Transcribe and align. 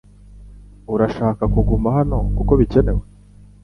Urashaka 0.93 1.43
kuguma 1.53 1.89
hano 1.97 2.17
kuko 2.35 2.51
bikenewe 2.59 3.03